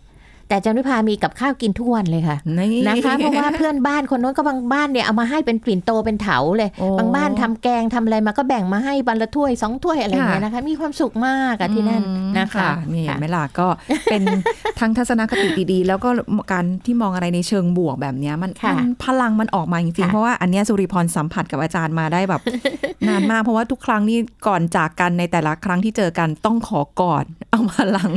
[0.50, 13.68] แต่จันวิพามีกับข้าวกินทุกวันเลยค่ะนี่นะคะเพราะว่าเพื่อนบ้านคนโน้นก็บางบ้านเนี่ยเอามาให้เป็นปิ่นโตเป็นเถาเลยโอ้บางบ้านทำแกงทำอะไรมาก็แบ่งมาให้บันละถ้วยสองถ้วยอะไรอย่างเงี้ยค่ะนะคะ มีความสุขมากอะที่นั่นอืมนะคะนี่เห็นค่ะไหมล่ะก็
[14.06, 14.22] เป็น
[14.80, 16.10] ทั้งทัศนคติดีๆ แล้วก็
[16.52, 22.42] การที่มองอะไรในเชิงบวกแบบเนี้ยมันค่ะมันพลังมันออกมาจริงๆค่ะเพราะว่าอันเนี้ยสุริพรสัมผัสกับอาจารย์มาได้แบบ
[23.08, 28.12] นานมากเพราะว่าทุกครั้งนี่ก่อนจากกันในแต่ละครั้งที่เจอกันต้องขอกอดเอาพลัง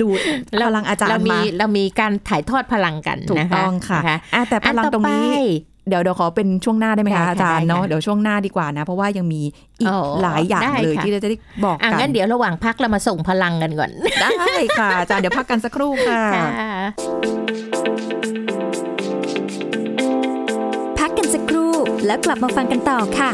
[0.00, 0.18] ดูด
[0.62, 9.42] พลังอาจารเราย์มีมาเรามีการถ่ายทอดพลังกันถูกนะคะต้องค่ะนอะแต่พลังตรงนี้อัต่อไปเดี๋ยวเดี๋ยวขอเป็นช่วงหน้าได้ไหมได้คะค่ะอาจารย์ได้ค่ะเนาะเดี๋ยวช่วงหน้าดีกว่านะ เพราะว่ายังมี
[9.80, 13.90] อีกอ๋อหลายอย่างได้เลยค่ะที่เราจะได้บอกอะกันงั้นเดี๋ยวระหว่างพักเรามาส่งพลังกันก่อน
[14.22, 16.22] ได้ค่ะอาจารย์เดี๋ยวพักกันสักครู่ค่ะ
[20.98, 21.72] พักกันสักครู่
[22.06, 23.30] แล้วกลับมาฟังกันต่อค่ะ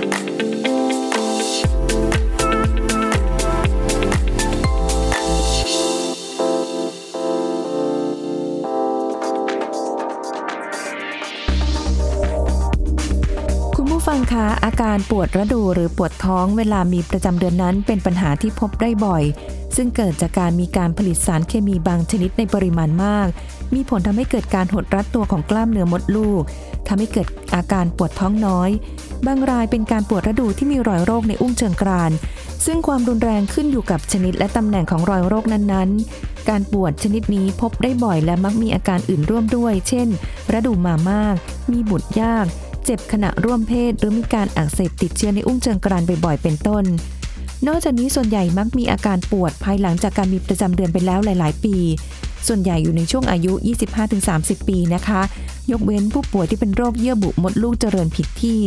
[14.15, 19.23] ฟังคะอาการปวดระดูหรือปวดท้องเวลามีประจำเดือนนั้นเป็นปัญหาที่พบได้บ่อย
[19.77, 23.29] ซึ่งเกิดจากการมีการผลิตสารเคมีบางชนิดในปริมาณมาก
[23.75, 26.43] มีผลทำให้เกิดการหดรัดตัวของกล้ามเนื้อมดลูก
[26.89, 28.71] ทำให้เกิดอาการปวดท้องน้อย
[29.27, 32.13] บางรายเป็นการปวดระดูที่มีรอยโรคในอุ้งเชิงกราน
[32.67, 40.09] ซึ่งความรุนแรงขึ้นอยู่กับชนิดและตำแหน่งของรอยโรคนั้นๆ การปวดชนิดนี้พบได้บ่อยและมักมีอาการอื่นร่วมด้วย เช่น
[40.53, 41.35] ระดูมามาก
[41.73, 42.47] มีบุตรยาก
[42.85, 46.85] เจ็บขณะร่วมเพศ หรือมีการอักเสบติดเชื้อในอุ้งเชิงกรานบ่อยๆ เป็นต้น
[47.67, 51.77] นอกจากนี้ส่วนใหญ่มักมีอาการปวดภายหลังจากการมีประจำเดือนไปแล้วหลาย ๆ ปี
[52.47, 53.53] ส่วนใหญ่อยู่ในช่วงอายุ
[54.11, 55.21] 25-30 ปีนะคะ
[55.71, 58.61] ยกเว้นผู้ป่วยที่เป็นโรคเยื่อบุมดลูกเจริญผิดที่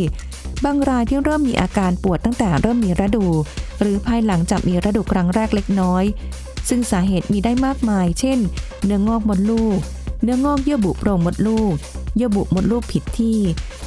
[0.64, 3.26] บางรายที่เริ่มมีอาการปวดตั้งแต่เริ่มมีระดู
[3.80, 6.04] หรือภายหลังจากมีระดูครั้งแรกเล็กน้อย
[6.68, 8.38] ซึ่งสาเหตุมีได้มากมาย เช่น
[8.84, 9.78] เนื้องอกมดลูก
[10.22, 11.74] เนื้องอกเยื่อบุโพรงมดลูก
[12.16, 13.38] เยื่อบุมดลูกผิดที่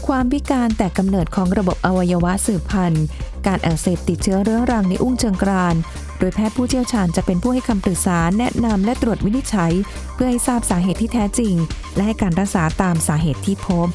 [0.08, 3.06] ความพิการแต่กำเนิดของระบบอวัยวะสืบพันธุ์
[3.48, 5.76] การอักเสบติดเชื้อเรื้อรังในอุ้งเชิงกราน
[6.20, 9.74] โดยแพทย์ผู้เชี่ยวชาญจะเป็นผู้ให้คำปรึกษาแนะนำและตรวจวินิจฉัย
[10.14, 11.56] เพื่อให้ทราบสาเหตุที่แท้จริง
[11.96, 13.88] และให้การรักษาตามสาเหตุที่พบ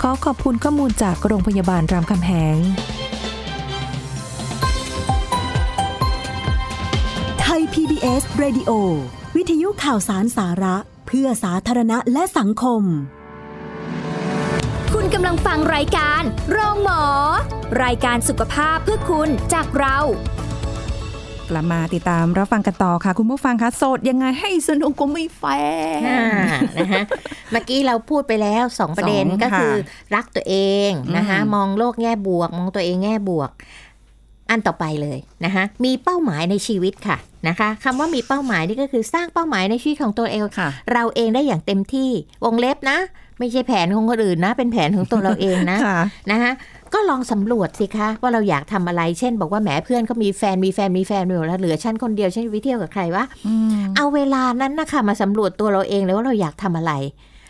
[0.00, 2.56] ขอขอบคุณข้อมูลจากโรงพยาบาลรามคำแหง
[7.40, 8.70] ไทย PBS Radio
[9.36, 10.76] วิทยุข่าวสารสาระ
[11.12, 12.82] เพื่อสาธารณะและสังคม
[14.94, 17.02] คุณกำลังฟังรายการ โรงหมอ
[17.84, 19.96] รายการสุขภาพเพื่อคุณจากเรา
[21.48, 26.24] กลับมาติดตามรับฟังกันต่อค่ะ คุณผู้ฟังคะโสดยังไงให้สนุกก็ไม่แฟร์อ่า
[26.76, 27.02] นะคะ
[27.52, 30.56] เมื่อกี้เราพูดไปแล้วสองประเด็นสองก็คือค่ะรักตัวเอ
[30.88, 33.50] งนะคะอืม มองโลกแง่บวก มองตัวเองแง่บวก
[34.50, 42.10] อันต่อไปเลยนะคะมีเป้าหมายในชีวิตค่ะ นะคะคำว่ามีเป้าหมายนี่ก็คือสร้างเป้าหมายในชีวิตของตัวเองค่ะเราเองได้อย่างเต็มที่
[42.44, 42.98] วงเล็บนะ
[43.38, 45.98] ไม่ใช่แผนของคนอื่นนะ เป็นแผนของตัวเราเองนะค่ะ
[46.30, 46.52] นะคะ
[46.94, 56.92] ก็ลองสำรวจสิคะว่าเราอยากทำอะไร เช่น บอกว่าแหมเพื่อนก็มีแฟนมีแฟนมีแฟนไปหมดแล้วเหลือฉันคนเดียวฉันจะไปเที่ยวกับใครวะอืมเอาเวลานั้นนะคะมาสำรวจตัวเราเองเลยว่าเราอยากทำอะไร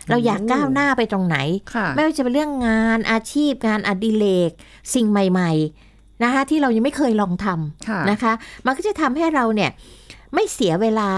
[0.09, 1.37] เราอยากก้าวหน้าไปตรงไหน
[1.75, 4.51] ค่ะไม่ว่าจะเป็นเรื่องงานอาชีพงานอดิเรก
[4.93, 5.90] สิ่งใหม่ ๆ
[6.23, 8.33] นะคะที่เรายังไม่เคยลองทำค่ะนะคะ
[8.65, 9.69] มันก็จะทำให้เราเนี่ย
[10.33, 11.09] ไม่เสียเวลา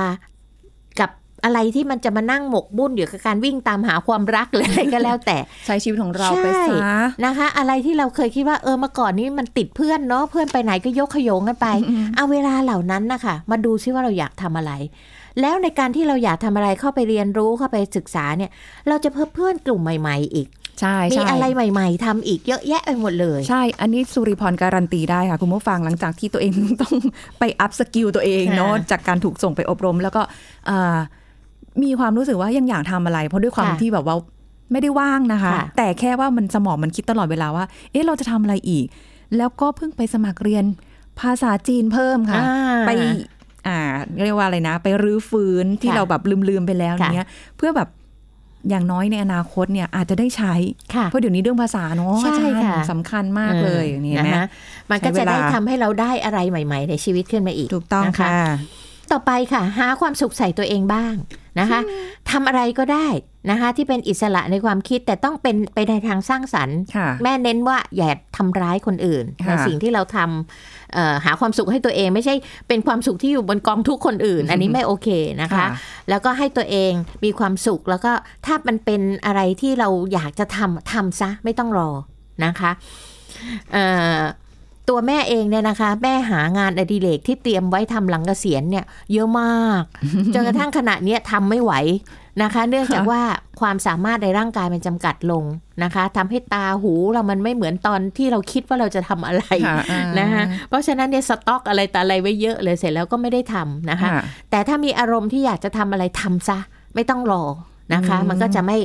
[1.00, 1.10] กับ
[1.44, 11.68] อะไรที่มันจะมานั่งหมกบุ่นอยู่กับการวิ่งตามหาความรักหรืออะไรก็แล้วแต่ใช้ชีวิตของเราใช่ไปซะนะคะ อะไรที่เราเคยคิดว่าเออเมื่อก่อนนี้มันติดเพื่อนเนาะเพื่อนไปไหนก็ยกขยงกันไป
[12.16, 14.72] เอาเวลาเหล่านั้นนะคะมาดูซิว่าเราอยากทำอะไร
[15.42, 18.52] แล้วในการที่เราอยากทำอะไรเข้าไปเรียนรู้เข้าไปศึกษาเนี่ย
[18.88, 20.48] เราจะเพิ่มเพื่อนกลุ่มใหม่ ๆ อีก
[20.82, 26.96] ใช่มีใช่อะไรใหม่ ๆทำอีกเยอะแยะไปหมดเลย ใช่ อันนี้สุริพรการันตีได้ค่ะ คุณผู้ฟังหลังจากที่ตัวเองต้อง
[27.40, 30.22] ไป upskill ตัวเองเนาะค่ะจากการถูกส่งไปอบรม แล้วก็
[30.70, 30.98] อ่า
[31.84, 34.16] มีความรู้สึกว่ายังอยากทำอะไร เพราะด้วยความค่ะที่แบบว่า
[34.72, 38.86] ไม่ได้ว่างนะคะค่ะแต่แค่ว่ามันสมองมันคิดตลอดเวลาว่า เอ๊ะเราจะทำอะไรอีก
[39.38, 40.66] แล้วก็เพิ่งไปสมัครเรียน
[41.20, 42.92] ภาษาจีนเพิ่มค่ะอ่าไป
[43.68, 43.78] อ่า
[44.24, 47.90] เรียกว่าอะไรนะ ไปรื้อฟื้นที่ค่ะเราแบบลืมๆไปแล้วค่ะเนี้ย เพื่อแบบ
[48.70, 50.54] อย่างน้อยในอนาคตเนี่ยอาจจะได้ใช้
[50.96, 54.48] ค่ะเพราะเดี๋ยวนี้เรื่องภาษาเนาะใช่อาจารย์ค่ะสำคัญมากเลยนี่เห็นไหมนะคะ
[54.92, 58.46] มันก็ใช้จะเวลาได้ทำให้เราได้อะไรใหม่ ๆ ในชีวิตขึ้นมาอีกถูกต้องนะคะค่ะ
[59.12, 61.14] ต่อไปค่ะ หาความสุขใส่ตัวเองบ้าง
[61.60, 61.80] นะคะ
[62.32, 63.08] ทำอะไรก็ได้
[63.50, 72.36] นะคะที่เป็นอิสระในความคิดแต่ต้องเป็นไปในทางสร้างสรรค์ค่ะแม่เน้นว่าอย่าทำร้ายคนอื่นค่ะในสิ่งที่เราทำเอ่อหาความสุขให้ตัวเองไม่ใช่
[72.68, 75.08] เป็นความสุขที่อยู่บนกองทุกข์คนอื่น อันนี้ไม่โอเค
[75.42, 75.66] นะคะ
[76.10, 76.92] แล้วก็ให้ตัวเอง
[77.24, 78.12] มีความสุขแล้วก็
[78.46, 81.90] ถ้ามันเป็นอะไรที่เราอยากจะทำทำซะไม่ต้องรอ
[82.46, 82.72] นะคะ
[83.74, 83.86] เอ่
[84.18, 84.20] อ
[84.90, 89.82] ตัวแม่เองเนี่ยนะคะ แม่หางานอดิเรกที่เตรียมไว้ทำหลังเกษียณเนี่ยเยอะมาก
[90.34, 91.74] จนกระทั่งขณะเนี้ยทำไม่ไหว
[92.42, 93.22] นะคะ เนื่องจากว่า
[93.62, 95.44] ความสามารถในร่างกายมันจำกัดลง
[95.84, 106.58] นะคะทำให้ตาหูเรามันไม่เหมือนตอนที่เราคิดว่าเราจะทำอะไรค่ะอ่านะคะเพราะฉะนั้นเนี่ยสต็อกอะไรแต่อะไรไว้เยอะเลยเสร็จแล้วก็ไม่ได้ทำนะคะค่ะแต่ถ้ามีอารมณ์ที่อยากจะทำอะไรทำซะ
[106.96, 107.44] ไม่ต้องรอ
[107.94, 108.78] นะคะอืมมันก็จะไม่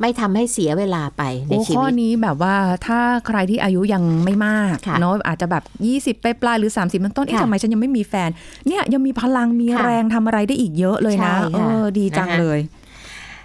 [0.00, 2.54] ไม่ทำให้เสียเวลาไปในโอ้ชีข้อวิตนี้แบบว่า
[2.86, 5.64] ถ้าใครที่อายุยังไม่มากค่ะเนาะอาจจะแบบ
[6.16, 8.30] 20 ไปปลายๆหรือ 30ต้นต้นๆเอ๊ะค่ะทำไมฉันยังไม่มีแฟน
[8.66, 12.58] เนี่ยยังมีพลังมีค่ะแรงทำอะไรได้อีกเยอะเลยนะใช่เอค่ะอดีจังนะคะเลย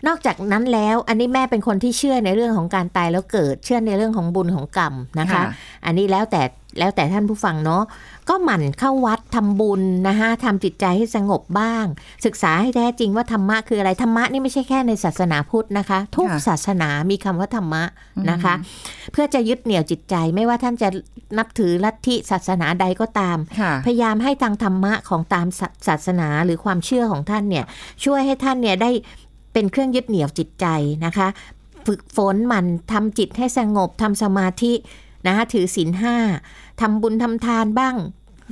[0.07, 5.43] นอกจากนั้นแล้วอันนี้แม่เป็นคนที่เชื่อในเรื่องของการตายแล้วเกิด เชื่อในเรื่องของบุญของกรรมนะคะค่ะ
[5.86, 6.41] อันนี้แล้วแต่
[6.79, 7.83] แล้วแต่ท่านผู้ฟังเนาะ
[8.29, 11.86] ก็หมั่นเข้าวัดทำบุญนะคะทำจิตใจให้สงบบ้าง
[12.25, 17.83] ศึกษาให้แท้จริงว่าธรรมะคืออะไรธรรมะนี่ไม่ใช่แค่ในศาสนาพุทธนะคะ ทุกค่ะศาสนามีคำว่าธรรมะ
[18.29, 18.53] นะคะ
[19.12, 20.89] เพื่อจะยึดเหนี่ยวจิตใจไม่ว่าท่านจะ
[21.38, 27.65] นับถือลัทธิศาสนาใดก็ตามค่ะพยายามให้ทางธรรมะของตามศาศาสนาหรือความเชื่อของท่านเนี่ย
[28.05, 28.91] ช่วยให้ท่านเนี่ยได้
[29.57, 30.65] เป็นเครื่องยึดเหนี่ยวจิตใจ
[31.05, 31.27] นะคะ
[31.87, 34.73] ฝึกฝนหมันทำจิตให้สงบทำสมาธิ
[35.27, 36.15] นะคะถือศีลห้า
[36.81, 37.95] ทำบุญทำทานบ้าง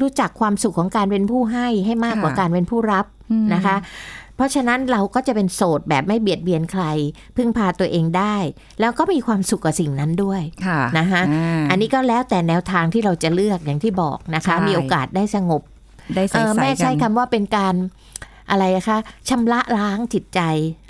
[0.02, 3.76] รู้จักความสุขของการเป็นผู้ให้ให้มากกว่าค่ะการเป็นผู้รับอืมนะคะ
[4.36, 6.84] เพราะฉะนั้นเราก็จะเป็นโสดแบบไม่เบียดเบียนใคร
[7.36, 8.36] พึ่งพาตัวเองได้
[8.80, 15.62] แล้วก็มีความสุขกับสิ่งนั้นด้วยค่ะนะคะาอันนี้ก็แล้วแต่แนวทางที่เราจะเลือกอย่างที่บอกนะคะใช่มีโอกาสได้สงบ
[16.16, 17.76] ได้ใส่เออใส่แม่ใช้กันคำว่าเป็นการ
[18.50, 18.98] อะไรอะคะ
[19.30, 20.42] ชำระล้างจิตใจ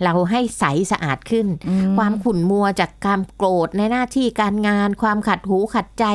[0.04, 6.06] เราให้ใสสะอาดขึ้นอืมความขุ่นมัวจากความโกรธในหน้าที่การงาน ความขัดหูขัดใจ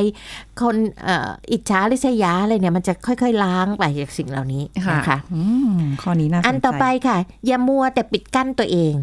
[0.61, 5.43] คนเอ่ออิจฉาริษยาอะไรเนี่ยมันจะค่อยๆล้างไปจากสิ่งเหล่านี้ค่ะนะคะอื
[5.77, 8.95] มข้อนี้น่าสนใจอันต่อไปค่ะอย่ามัวแต่ปิดกั้นตัวเอง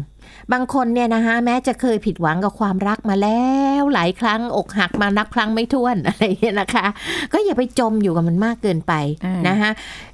[0.52, 3.46] บางคนเนี่ยนะคะแม้จะเคยผิดหวังกับความรักมาแล้
[3.80, 6.86] ว หลายครั้งอกหักมานับครั้งไม่ถ้วนอะไรอย่างเงี้ยนะคะ
[7.32, 8.92] ก็อย่าไปจมอยู่กับมันมากเกินไป
[9.24, 9.70] อ่านนะคะ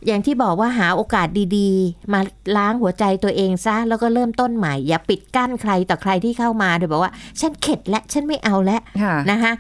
[0.07, 2.21] อย่างที่บอกว่าหาโอกาสดีๆ มา
[2.57, 9.55] ล้างหัวใจตัวเองซะแล้วก็เริ่มต้นใหม่ อย่าปิดกั้นใครต่อใครที่เข้ามาโดยบอกว่า ฉันเข็ดและฉันไม่เอาแล้วค่ะนะคะ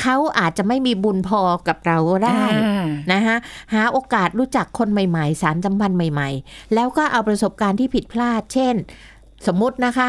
[0.00, 3.36] เขาอาจจะไม่มีบุญพอกับเราก็ได้อ่านะคะ
[3.74, 8.74] หาโอกาสรู้จักคนใหม่ๆ สารสัมพันธ์ใหม่ ๆ แล้วก็เอาประสบการณ์ที่ผิดพลาด เช่น
[9.46, 10.00] สมมุตินะค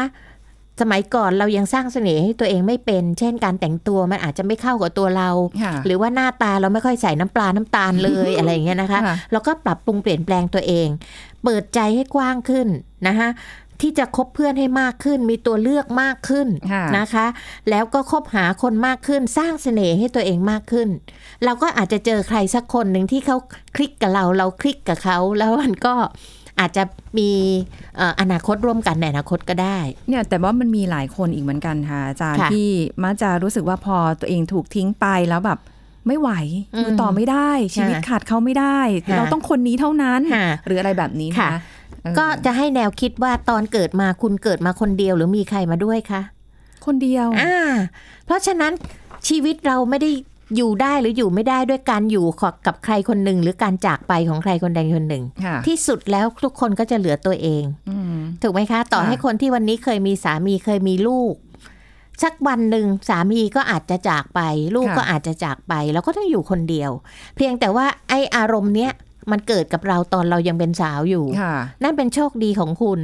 [0.80, 5.30] สมัยก่อนเรายังสร้างเสน่ห์ให้ตัวเองไม่เป็น เช่นการแต่งตัวมันอาจจะไม่เข้ากับตัวเรา
[5.62, 10.88] ค่ะหรือว่าหน้าตาเราไม่ค่อยใส่น้ำปลาน้ำตาลเลยอะไรอย่างเงี้ยนะคะค่ะเราก็ปรับปรุงเปลี่ยนแปลงตัวเอง
[11.44, 12.68] เปิดใจให้กว้างขึ้น
[13.06, 13.28] นะคะ
[13.80, 17.26] ที่จะคบเพื่อนให้มากขึ้น มีตัวเลือกมากขึ้นค่ะนะคะ
[17.70, 20.88] แล้วก็คบหาคนมากขึ้น สร้างเสน่ห์ให้ตัวเองมากขึ้น
[21.44, 23.36] เราก็อาจจะเจอใครสักคนหนึ่งที่เขา
[23.76, 25.94] คลิกกับเรา เราคลิกกับเขา แล้วมันก็
[26.60, 26.82] อาจจะ
[27.18, 27.30] มี
[27.96, 32.68] เอ่ออนาคตร่วมกันในอนาคตก็ได้เนี่ยแต่ว่ามันมีหลายคนอีกเหมือนกันค่ะอาจารย์ค่ะที่
[33.04, 35.58] มักจะรู้สึกว่าพอตัวเองถูกทิ้งไปแล้วแบบ
[36.06, 36.30] ไม่ไหว
[36.74, 41.50] อืมอยู่ต่อไม่ได้ ชีวิตค่ะขาดเขาไม่ได้ค่ะเราต้องคนนี้เท่านั้นค่ะหรืออะไรแบบนี้นะค่ะ
[42.02, 46.20] เออก็จะให้แนวคิดว่าตอนเกิดมาคุณเกิดมาคนเดียวหรือมีใครมาด้วยคะ
[46.86, 47.56] คนเดียวอ่า
[48.24, 48.72] เพราะฉะนั้น
[49.28, 50.10] ชีวิตเราไม่ได้
[50.56, 52.26] อยู่ได้หรืออยู่ไม่ได้ด้วยการอยู่
[52.66, 61.34] กับใครคนหนึ่ง หรือการจากไปของใครคนใดคนหนึ่งค่ะที่สุดแล้วทุกคนก็จะเหลือตัวเองอืมถูกไหมคะ ต่อค่ะให้คนที่วันนี้เคยมีสามีเคยมีลูก
[62.22, 64.40] สักวันหนึ่งสามีก็อาจจะจากไป
[64.74, 66.90] ลูกก็อาจจะจากไป แล้วก็ต้องอยู่คนเดียว
[67.36, 68.92] เพียงแต่ว่าไออารมณ์เนี้ย
[69.30, 73.00] มันเกิดกับเราตอนเรายังเป็นสาวอยู่ค่ะนั่นเป็นโชคดีของคุณ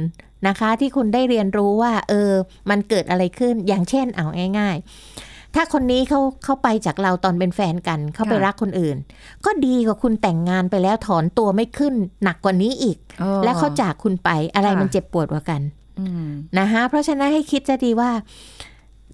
[0.47, 2.31] นะคะ ที่คุณได้เรียนรู้ว่า เออ
[2.69, 4.25] มันเกิดอะไรขึ้นอย่างเช่นเอา
[4.59, 8.97] ง่าย ๆ ถ้าคนนี้เขาเขาไปจากเราตอนเป็นแฟนกัน เขาไปค่ะรักคนอื่น
[9.45, 15.61] ก็ดีกว่าคุณแต่งงานไปแล้วถอนตัวไม่ขึ้น หนักกว่านี้อีกออแล้วเขาจากคุณไปอะไรค่ะมันเจ็บปวดกว่ากัน
[15.99, 16.27] อืม
[16.59, 18.11] นะคะเพราะฉะนั้นให้คิดจะดีว่า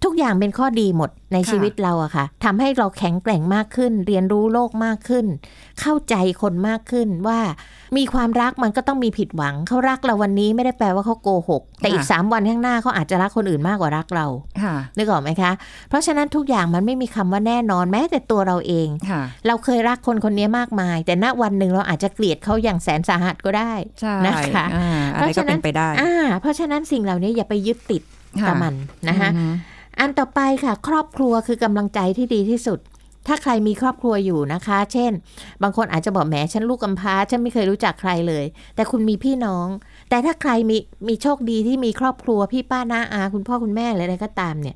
[0.03, 5.25] ทุกอย่างเป็นข้อดีหมดในค่ะชีวิตเราอะค่ะทำให้เราแข็งแกร่งมากขึ้น เรียนรู้โลกมากขึ้น
[5.81, 7.39] เข้าใจคนมากขึ้นว่า
[7.97, 14.25] มีความรักมันก็ต้องมีผิดหวัง เขารักเราวันนี้ไม่ได้แปลว่าเขาโกหก แต่อีกสามวันข้างหน้าเขาอาจจะรักคนอื่นมากกว่ารักเรา
[14.63, 15.51] ค่ะนึกออกไหมคะ
[15.89, 28.01] เพราะฉะนั้นทุกอย่างมันไม่มีคำว่าแน่นอนแม้แต่ตัวเราเองค่ะเราเคยรักคนคนนี้มากมาย แต่ณวันหนึ่งเราอาจจะเกลียดเขาอย่างแสนสาหัสก็ได้ใช่นะคะอ่าอะไรก็เป็นไปได้อ่าเพราะฉะนั้นสิ่งเหล่านี้อย่าไปยึดติด
[28.47, 28.73] กับมัน
[29.09, 29.29] นะคะ
[29.97, 32.79] อืมอันต่อไปค่ะ ครอบครัวคือกำลังใจที่ดีที่สุด
[33.27, 35.11] ถ้าใครมีครอบครัวอยู่นะคะ เช่น
[35.63, 39.67] บางคนอาจจะบอกแหมฉันลูกกำพร้าฉันไม่เคยรู้จักใครเลย แต่คุณมีพี่น้อง
[40.09, 44.75] แต่ถ้าใครมีมีโชคดีที่มีครอบครัวพี่ป้าน้าอา คุณพ่อคุณแม่อะไรก็ตามเนี่ย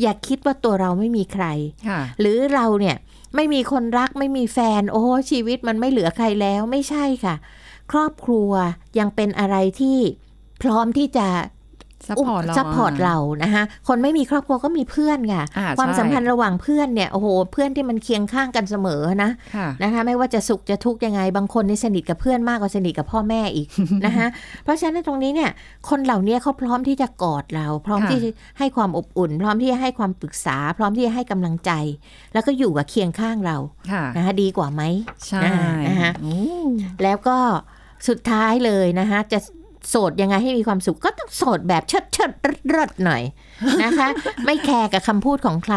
[0.00, 1.46] อย่าคิดว่าตัวเราไม่มีใคร
[1.88, 2.96] ค่ะหรือเราเนี่ย
[3.36, 7.34] ไม่มีคนรักไม่มีแฟน โอ้ชีวิตมันไม่เหลือใครแล้วไม่ใช่ค่ะ
[7.92, 8.50] ครอบครัว
[8.98, 9.98] ยังเป็นอะไรที่
[10.62, 11.28] พร้อมที่จะ
[12.08, 23.68] support เรา support เรานะคะคนไม่มีครอบครัวก็มีเพื่อนค่ะอ่าความใช่สัมพันธ์ระหว่างเพื่อนเนี่ยโอ้โหเพื่อนที่มันเคียงข้างกันเสมอนะค่ะนะคะไม่ว่าจะสุขจะทุกข์ยังไง บางคนนี่สนิทกับเพื่อนมากกว่าสนิทกับพ่อแม่อีก
[24.06, 24.26] นะคะ
[24.64, 25.50] เพราะฉะนั้นตรงนี้เนี่ย
[25.88, 31.72] คนเหล่านี้เขาพร้อมที่จะกอดเรา พร้อมค่ะที่จะให้ความอบอุ่น พร้อมที่จะให้ความปรึกษา พร้อมที่จะให้กำลังใจ
[32.32, 33.56] แล้วก็อยู่กับเคียงข้างเรา
[33.92, 34.82] ค่ะนะคะดีกว่าไหม
[35.26, 35.40] ใช่
[35.88, 36.38] นะคะโอ้
[37.02, 37.38] แล้วก็
[38.08, 39.38] สุดท้ายเลยนะคะจะ
[39.90, 43.22] โสดยังไงให้มีความสุขก็ต้องโสดแบบเชิดเชิดๆเริดๆหน่อย
[43.82, 44.08] นะคะ
[44.44, 45.76] ไม่แคร์กับคำพูดของใคร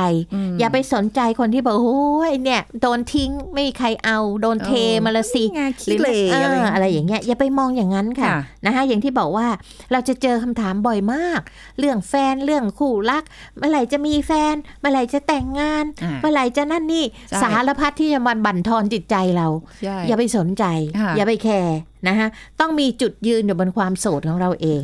[0.50, 4.72] มอย่าไปสนใจคนที่บอกโอ้ยเนี่ย โดนทิ้งไม่มีใครเอาโดนเท
[5.06, 9.48] มาละสินี่ไงขี้เหร่เออะไรออะไรอย่างเงี้ยอย่าไปมองอย่างนั้นค่ะค่ะนะคะอย่างที่บอกว่า
[9.92, 11.42] เราจะเจอคำถามบ่อยมาก
[11.80, 13.24] เรื่องแฟนเรื่องคู่รัก
[13.58, 19.48] เมื่อไหร่จะมีแฟน เมื่อไหร่จะแต่งงานอ่าเมื่อไหร่จะนั่นนี่ใช่สารพัดที่จะมันบั่นทอนจิตใจเรา
[19.84, 20.64] ใช่อย่าไปสนใจ
[21.00, 22.28] ค่ะอย่าไปแคร์ นะคะ
[22.60, 24.82] ต้องมีจุดยืนอยู่บนความโสดของเราเอง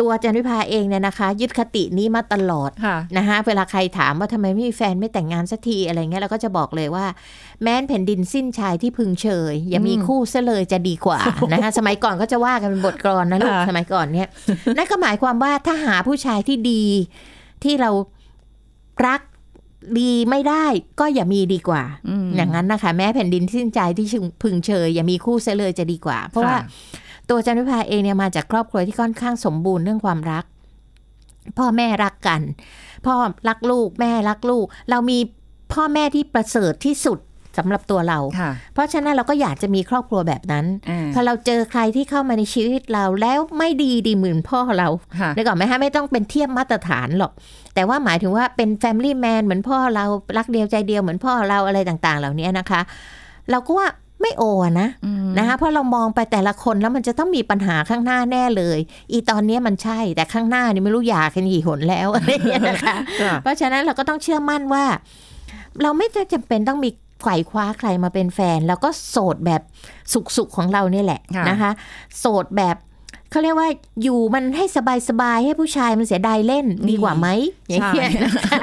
[0.00, 7.06] ตัวจันวิภาเองเนี่ยนะคะ ยึดคตินี้มาตลอดค่ะนะคะเวลาใครถามว่าทำไมไม่มีแฟนไม่แต่งงานสักทีอะไรเงี้ยเราก็จะบอกเลยว่า
[7.62, 11.18] แม้นแผ่นดินสิ้นชายที่พึงเชย อย่ามีอืมคู่ซะเลยจะดีกว่า
[11.52, 14.28] นะคะสมัยก่อนก็จะว่ากันเป็นบทกลอนนะลูกค่ะสมัยก่อนเนี่ย
[14.76, 16.84] นั่นก็หมายความว่าถ้าหาผู้ชายที่ดี
[17.64, 17.90] ที่เรา
[19.06, 19.20] รัก
[19.98, 20.64] ดีไม่ได้
[21.00, 24.06] ก็อย่ามีดีกว่าอืมอย่างนั้นนะคะ แม้แผ่นดินสิ้นใจที่
[24.42, 26.62] พึงเชยอย่ามีคู่เสียเลยจะดีกว่า เพราะว่าค่ะ
[27.30, 30.44] ตัวจันวิภาเองเนี่ยมาจากครอบครัวที่ค่อนข้างสมบูรณ์เรื่องความรัก
[31.58, 32.40] พ่อแม่รักกัน
[33.06, 33.14] พ่อ
[33.48, 35.18] รักลูกแม่รักลูก เรามี
[35.72, 37.18] พ่อแม่ที่ประเสริฐที่สุด
[37.56, 44.88] สำหรับตัวเราค่ะเพราะฉะนั้นเราก็อยากจะมีครอบครัวแบบนั้นอ่าพอเราเจอใครที่เข้ามาในชีวิตเราแล้วไม่ดีดีเหมือนพ่อเรา
[45.20, 47.32] ค่ะนึกออกไหมฮะไม่ต้องเป็นเทียบมาตรฐานหรอก
[47.74, 50.04] แต่ว่าหมายถึงว่าเป็น Family Man เหมือนพ่อเรา
[50.36, 52.80] รักเดียวใจเดียวเหมือนพ่อเราอะไรต่างๆ เหล่านี้นะคะ
[53.50, 53.88] เราก็ว่า
[54.22, 58.78] ไม่โออะนะอืมนะคะเพราะเรามองไปแต่ละคนแล้วมันจะต้องมีปัญหาข้างหน้าแน่เลย
[59.12, 64.84] อีตอนเนี้ยมันใช่แต่ข้างหน้านี่ไม่รู้อยากกันกี่หนแล้วอะไรอย่างเงี้ยนะคะค่ะเพราะฉะนั้นเราก็ต้องเชื่อมั่นว่า
[65.82, 69.62] เราไม่จำเป็นต้องมี ไขว่คว้าใครมาเป็นแฟน แล้วก็โสดแบบ
[70.36, 71.70] สุขๆของเราเนี่ยแหละค่ะนะคะ
[72.18, 72.76] โสดแบบ
[73.30, 73.68] เขาเรียกว่า
[74.02, 74.64] อยู่มันให้
[75.08, 77.28] สบายๆให้ผู้ชายมันเสียดายเล่นดีกว่าไหม
[77.68, 78.58] อย่างเงี้ยนะคะ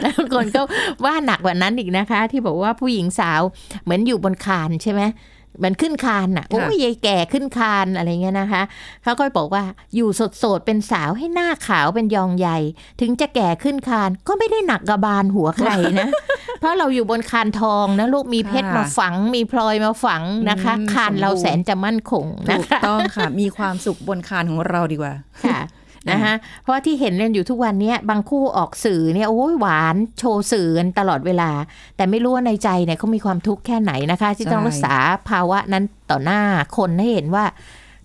[0.00, 0.60] แล้วบางคนก็
[1.04, 3.40] ว่าหนักกว่านั้นอีกนะคะ ที่บอกว่าผู้หญิงสาว
[3.82, 8.62] เหมือนอยู่บนคานใช่ไหมเห มือนขึ้นคานน่ะโอ้ยยายแก่ขึ้นคานอะไรเงี้ยนะคะ
[9.02, 9.62] เขาก็บอกว่า
[9.94, 10.08] อยู่
[10.42, 12.58] สดๆเป็นสาวให้หน้าขาวเป็นยองใหญ่
[13.00, 16.08] ถึงจะแก่ขึ้นคานก็ไม่ได้หนักกระบาลหัวใครนะ
[16.60, 25.60] เพราะเราอยู่บนคานทองนะลูกมีเพชรค่ะมาฝัง มีพลอยมาฝังนะคะอืมคานเราสมบูรณ์แสนจะมั่นคงนะถูกคะต้องค่ะ มีความสุขบนคานของเราดีกว่าค่ะ
[26.12, 31.50] นะคะเพราะว่าที่เห็นกันอยู่ทุกวันเนี้ยบางคู่ออกสื่อเนี่ยโอ้ยหวานโชว์สื่อกันตลอดเวลา
[31.96, 34.94] แต่ไม่รู้ว่าในใจเนี่ยเขามีความทุกข์แค่ไหนนะคะ ที่ต้องใช่รักษา
[35.28, 36.40] ภาวะนั้นต่อหน้า
[36.76, 37.44] คนให้เห็นว่า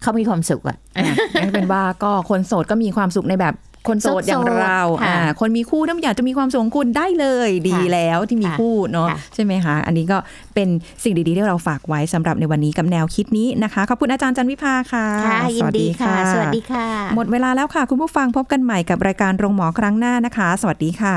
[0.01, 1.05] เขามีความสุขอะอะ
[1.41, 3.53] งั้นเป็นว่าก็คนโสดก็มีความสุขในแบบ
[3.87, 10.17] คนโสดอย่างเราค่ะอ่าคนมีคู่ถ้าอยากจะมีความสุขของคุณได้เลยดีแล้วที่มีค่ะคู่เนาะค่ะใช่ไหมคะ อันนี้ก็
[10.55, 10.69] เป็น
[11.03, 21.15] สิ่งดีๆที่เราฝากไว้สำหรับในวันนี้กับแนวคิดนี้นะคะ ขอบคุณอาจารย์จันวิภาค่ะค่ะยินดีค่ะ สวัสดีค่ะ หมดเวลาแล้วค่ะ คุณผู้ฟังพบกันใหม่กับรายการโรงหมอครั้งหน้านะคะ สวัสดีค่ะ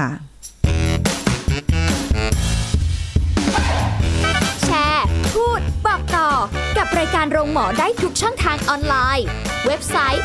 [4.64, 6.28] แชร์ พูด บอกต่อ
[6.78, 9.26] กับรายการโรงหมอได้ทุกช่องทางออนไลน์
[9.66, 10.24] เว็บไซต์